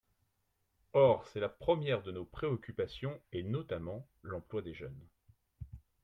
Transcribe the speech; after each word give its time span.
Or 0.93 1.27
c’est 1.27 1.39
la 1.39 1.47
première 1.47 2.01
de 2.01 2.11
nos 2.11 2.25
préoccupations, 2.25 3.21
et 3.33 3.43
notamment 3.43 4.03
l’emploi 4.23 4.63
des 4.63 4.73
jeunes. 4.73 5.07